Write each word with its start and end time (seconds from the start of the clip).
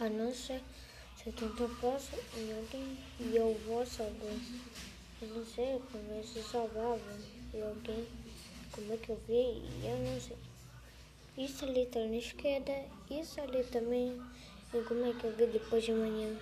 a 0.00 0.08
não 0.08 0.32
ser 0.34 0.62
se 1.16 1.28
eu 1.28 1.32
tanto 1.32 1.68
posso 1.80 2.14
e 2.36 2.52
alguém 2.52 2.98
e 3.18 3.36
eu 3.36 3.58
vou 3.66 3.84
salvar. 3.86 4.36
Eu 5.22 5.28
não 5.28 5.44
sei 5.46 5.80
como 5.90 6.12
é 6.12 6.20
que 6.20 6.26
se 6.26 6.42
salvava 6.42 7.00
e 7.54 7.62
alguém, 7.62 8.06
como 8.72 8.92
é 8.92 8.96
que 8.98 9.10
eu 9.10 9.20
vi 9.26 9.32
e 9.32 9.80
eu 9.84 9.98
não 9.98 10.20
sei. 10.20 10.36
Isso 11.38 11.64
ali 11.64 11.82
está 11.82 12.00
na 12.00 12.16
esquerda, 12.16 12.72
isso 13.10 13.40
ali 13.40 13.64
também, 13.64 14.20
e 14.74 14.80
como 14.82 15.06
é 15.06 15.12
que 15.14 15.24
eu 15.24 15.36
vi 15.36 15.46
depois 15.46 15.84
de 15.84 15.92
manhã. 15.92 16.36